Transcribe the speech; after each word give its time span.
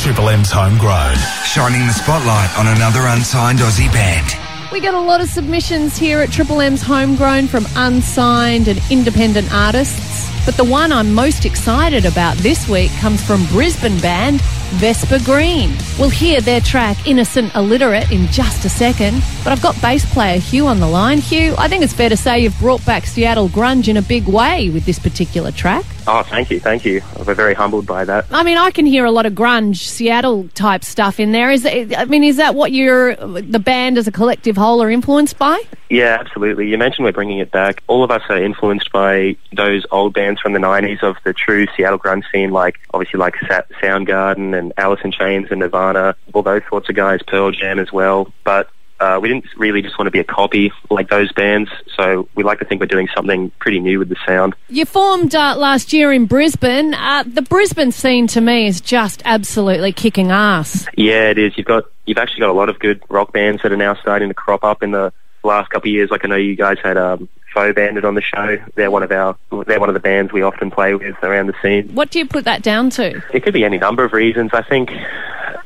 Triple 0.00 0.30
M's 0.30 0.50
homegrown. 0.50 1.14
Shining 1.44 1.86
the 1.86 1.92
spotlight 1.92 2.58
on 2.58 2.66
another 2.66 3.00
unsigned 3.08 3.58
Aussie 3.58 3.92
band. 3.92 4.34
We 4.72 4.80
get 4.80 4.94
a 4.94 4.98
lot 4.98 5.20
of 5.20 5.28
submissions 5.28 5.98
here 5.98 6.20
at 6.20 6.32
Triple 6.32 6.62
M's 6.62 6.80
homegrown 6.80 7.48
from 7.48 7.66
unsigned 7.76 8.68
and 8.68 8.80
independent 8.90 9.52
artists. 9.52 10.30
But 10.46 10.56
the 10.56 10.64
one 10.64 10.90
I'm 10.90 11.12
most 11.12 11.44
excited 11.44 12.06
about 12.06 12.38
this 12.38 12.66
week 12.66 12.90
comes 12.92 13.22
from 13.22 13.44
Brisbane 13.48 14.00
band 14.00 14.40
Vesper 14.80 15.18
Green. 15.22 15.76
We'll 15.98 16.08
hear 16.08 16.40
their 16.40 16.62
track 16.62 17.06
Innocent 17.06 17.54
Illiterate 17.54 18.10
in 18.10 18.26
just 18.28 18.64
a 18.64 18.70
second. 18.70 19.22
But 19.44 19.52
I've 19.52 19.62
got 19.62 19.80
bass 19.82 20.10
player 20.14 20.38
Hugh 20.38 20.66
on 20.66 20.80
the 20.80 20.88
line. 20.88 21.18
Hugh, 21.18 21.54
I 21.58 21.68
think 21.68 21.84
it's 21.84 21.92
fair 21.92 22.08
to 22.08 22.16
say 22.16 22.40
you've 22.40 22.58
brought 22.58 22.84
back 22.86 23.04
Seattle 23.04 23.50
grunge 23.50 23.88
in 23.88 23.98
a 23.98 24.02
big 24.02 24.26
way 24.26 24.70
with 24.70 24.86
this 24.86 24.98
particular 24.98 25.52
track. 25.52 25.84
Oh, 26.12 26.24
thank 26.24 26.50
you, 26.50 26.58
thank 26.58 26.84
you. 26.84 27.02
We're 27.24 27.34
very 27.34 27.54
humbled 27.54 27.86
by 27.86 28.04
that. 28.04 28.26
I 28.32 28.42
mean, 28.42 28.58
I 28.58 28.72
can 28.72 28.84
hear 28.84 29.04
a 29.04 29.12
lot 29.12 29.26
of 29.26 29.32
grunge, 29.34 29.76
Seattle 29.76 30.48
type 30.54 30.82
stuff 30.82 31.20
in 31.20 31.30
there. 31.30 31.52
Is 31.52 31.62
that, 31.62 31.96
I 31.96 32.04
mean, 32.06 32.24
is 32.24 32.36
that 32.38 32.56
what 32.56 32.72
you're, 32.72 33.14
the 33.14 33.60
band 33.60 33.96
as 33.96 34.08
a 34.08 34.10
collective 34.10 34.56
whole 34.56 34.82
are 34.82 34.90
influenced 34.90 35.38
by? 35.38 35.62
Yeah, 35.88 36.16
absolutely. 36.18 36.68
You 36.68 36.78
mentioned 36.78 37.04
we're 37.04 37.12
bringing 37.12 37.38
it 37.38 37.52
back. 37.52 37.84
All 37.86 38.02
of 38.02 38.10
us 38.10 38.22
are 38.28 38.42
influenced 38.42 38.90
by 38.90 39.36
those 39.52 39.86
old 39.92 40.12
bands 40.12 40.40
from 40.40 40.52
the 40.52 40.58
90s 40.58 41.00
of 41.04 41.14
the 41.22 41.32
true 41.32 41.68
Seattle 41.76 42.00
grunge 42.00 42.24
scene, 42.32 42.50
like 42.50 42.80
obviously 42.92 43.18
like 43.18 43.36
Sa- 43.46 43.62
Soundgarden 43.80 44.58
and 44.58 44.72
Alice 44.78 45.00
in 45.04 45.12
Chains 45.12 45.46
and 45.52 45.60
Nirvana, 45.60 46.16
all 46.32 46.42
those 46.42 46.62
sorts 46.68 46.88
of 46.88 46.96
guys, 46.96 47.20
Pearl 47.24 47.52
Jam 47.52 47.78
as 47.78 47.92
well. 47.92 48.32
But 48.42 48.68
uh, 49.00 49.18
we 49.20 49.28
didn't 49.28 49.46
really 49.56 49.82
just 49.82 49.98
want 49.98 50.06
to 50.06 50.10
be 50.10 50.18
a 50.18 50.24
copy 50.24 50.70
like 50.90 51.08
those 51.08 51.32
bands, 51.32 51.70
so 51.96 52.28
we 52.34 52.44
like 52.44 52.58
to 52.58 52.64
think 52.64 52.80
we're 52.80 52.86
doing 52.86 53.08
something 53.14 53.50
pretty 53.58 53.80
new 53.80 53.98
with 53.98 54.10
the 54.10 54.16
sound. 54.26 54.54
You 54.68 54.84
formed 54.84 55.34
uh, 55.34 55.56
last 55.56 55.92
year 55.92 56.12
in 56.12 56.26
Brisbane. 56.26 56.92
Uh, 56.94 57.24
the 57.26 57.42
Brisbane 57.42 57.92
scene 57.92 58.26
to 58.28 58.40
me 58.40 58.66
is 58.66 58.80
just 58.80 59.22
absolutely 59.24 59.92
kicking 59.92 60.30
ass. 60.30 60.86
Yeah, 60.96 61.30
it 61.30 61.38
is. 61.38 61.56
You've 61.56 61.66
got 61.66 61.84
you've 62.04 62.18
actually 62.18 62.40
got 62.40 62.50
a 62.50 62.52
lot 62.52 62.68
of 62.68 62.78
good 62.78 63.02
rock 63.08 63.32
bands 63.32 63.62
that 63.62 63.72
are 63.72 63.76
now 63.76 63.94
starting 63.94 64.28
to 64.28 64.34
crop 64.34 64.64
up 64.64 64.82
in 64.82 64.90
the 64.90 65.12
last 65.42 65.70
couple 65.70 65.88
of 65.88 65.94
years. 65.94 66.10
Like 66.10 66.24
I 66.24 66.28
know 66.28 66.36
you 66.36 66.56
guys 66.56 66.76
had 66.82 66.98
um, 66.98 67.28
Faux 67.54 67.74
Bandit 67.74 68.04
on 68.04 68.14
the 68.14 68.22
show. 68.22 68.58
They're 68.74 68.90
one 68.90 69.02
of 69.02 69.10
our 69.12 69.36
they're 69.66 69.80
one 69.80 69.88
of 69.88 69.94
the 69.94 70.00
bands 70.00 70.32
we 70.32 70.42
often 70.42 70.70
play 70.70 70.94
with 70.94 71.16
around 71.22 71.46
the 71.46 71.54
scene. 71.62 71.94
What 71.94 72.10
do 72.10 72.18
you 72.18 72.26
put 72.26 72.44
that 72.44 72.62
down 72.62 72.90
to? 72.90 73.22
It 73.32 73.42
could 73.42 73.54
be 73.54 73.64
any 73.64 73.78
number 73.78 74.04
of 74.04 74.12
reasons. 74.12 74.50
I 74.52 74.62
think 74.62 74.92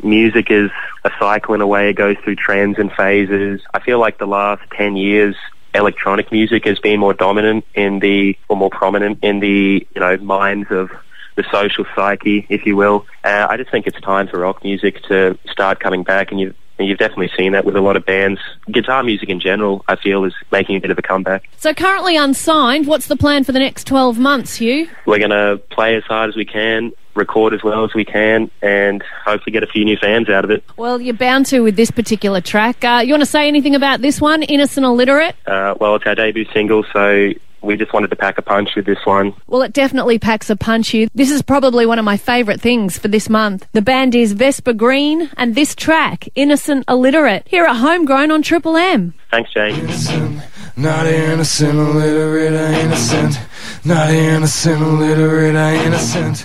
music 0.05 0.50
is 0.50 0.70
a 1.05 1.10
cycle 1.19 1.55
in 1.55 1.60
a 1.60 1.66
way. 1.66 1.91
It 1.91 1.94
goes 1.94 2.16
through 2.22 2.36
trends 2.36 2.78
and 2.78 2.92
phases. 2.92 3.60
I 3.72 3.80
feel 3.80 3.98
like 3.98 4.19
the 4.19 4.27
last 4.27 4.62
10 4.77 4.96
years, 4.96 5.36
electronic 5.74 6.30
music 6.30 6.66
has 6.66 6.78
been 6.78 7.00
more 7.00 7.14
dominant 7.14 7.64
in 7.74 7.98
the, 7.98 8.36
or 8.48 8.56
more 8.56 8.70
prominent 8.70 9.19
in 9.22 9.41
the, 9.41 9.86
you 9.94 10.00
know, 10.00 10.16
minds 10.19 10.70
of 10.70 10.91
the 11.36 11.44
social 11.50 11.84
psyche, 11.94 12.46
if 12.48 12.64
you 12.66 12.77
will. 12.77 13.06
Uh, 13.24 13.46
I 13.48 13.56
just 13.56 13.70
think 13.70 13.86
it's 13.86 14.00
time 14.00 14.28
for 14.28 14.38
rock 14.38 14.62
music 14.62 15.02
to 15.05 15.38
start 15.50 15.80
coming 15.80 16.05
back, 16.05 16.30
and 16.30 16.41
you've 16.41 16.55
and 16.78 16.89
you've 16.89 16.98
definitely 16.98 17.30
seen 17.36 17.52
that 17.52 17.64
with 17.64 17.77
a 17.77 17.80
lot 17.80 17.96
of 17.96 18.05
bands. 18.05 18.41
Guitar 18.70 19.02
music 19.05 19.28
in 19.28 19.39
general, 19.39 19.84
I 19.86 19.96
feel, 19.96 20.24
is 20.24 20.34
making 20.50 20.77
a 20.77 20.80
bit 20.80 20.91
of 20.91 20.98
a 20.98 21.02
comeback. 21.02 21.48
So 21.58 21.72
currently 21.72 22.16
unsigned. 22.16 22.89
What's 22.89 23.06
the 23.06 23.16
plan 23.16 23.44
for 23.44 23.52
the 23.52 23.61
next 23.61 23.86
12 23.86 24.18
months, 24.18 24.56
Hugh? 24.56 24.89
We're 25.06 25.18
going 25.18 25.30
to 25.30 25.61
play 25.70 25.94
as 25.94 26.02
hard 26.05 26.30
as 26.30 26.36
we 26.36 26.44
can, 26.44 26.92
record 27.14 27.54
as 27.54 27.62
well 27.62 27.84
as 27.84 27.94
we 27.94 28.04
can, 28.04 28.50
and 28.62 29.02
hopefully 29.24 29.52
get 29.52 29.62
a 29.62 29.66
few 29.66 29.84
new 29.84 29.96
fans 29.96 30.28
out 30.28 30.44
of 30.44 30.50
it. 30.50 30.64
Well, 30.76 31.00
you're 31.00 31.14
bound 31.14 31.46
to 31.46 31.60
with 31.60 31.76
this 31.76 31.90
particular 31.90 32.40
track. 32.40 32.84
Uh, 32.84 33.02
you 33.04 33.12
want 33.12 33.22
to 33.22 33.26
say 33.26 33.48
anything 33.48 33.74
about 33.74 34.00
this 34.00 34.20
one, 34.20 34.42
Innocent 34.42 34.84
Illiterate? 34.84 35.36
Uh, 35.46 35.74
well, 35.80 35.94
it's 35.96 36.06
our 36.06 36.14
debut 36.14 36.46
single, 36.52 36.84
so 36.92 37.32
we 37.62 37.76
just 37.76 37.94
wanted 37.94 38.10
to 38.10 38.16
pack 38.16 38.36
a 38.36 38.42
punch 38.42 38.70
with 38.76 38.84
this 38.84 38.98
one. 39.04 39.32
Well, 39.46 39.62
it 39.62 39.72
definitely 39.72 40.18
packs 40.18 40.50
a 40.50 40.56
punch, 40.56 40.90
Hugh. 40.90 41.08
This 41.14 41.30
is 41.30 41.40
probably 41.40 41.86
one 41.86 41.98
of 41.98 42.04
my 42.04 42.16
favourite 42.18 42.60
things 42.60 42.98
for 42.98 43.08
this 43.08 43.30
month. 43.30 43.66
The 43.72 43.80
band 43.80 44.14
is 44.14 44.32
Vesper 44.32 44.74
Green, 44.74 45.30
and 45.36 45.54
this 45.54 45.74
track, 45.74 46.28
Innocent 46.34 46.84
Illiterate, 46.88 47.46
here 47.48 47.64
at 47.64 47.76
Homegrown 47.76 48.30
on 48.30 48.42
Triple 48.42 48.76
M. 48.76 49.14
Thanks, 49.30 49.52
Jane. 49.52 49.74
Innocent, 49.76 50.42
not 50.76 51.06
innocent, 51.06 51.78
illiterate, 51.78 52.52
innocent. 52.52 53.39
Not 53.84 54.10
innocent, 54.10 54.83
illiterate, 54.83 55.55
innocent. 55.55 56.42